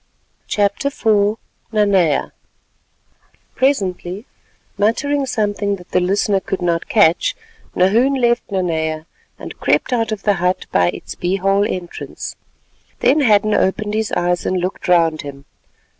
[0.47, 1.37] CHAPTER IV
[1.71, 2.31] NANEA
[3.53, 4.25] Presently,
[4.75, 7.35] muttering something that the listener could not catch,
[7.75, 9.05] Nahoon left Nanea,
[9.37, 12.35] and crept out of the hut by its bee hole entrance.
[13.01, 15.45] Then Hadden opened his eyes and looked round him.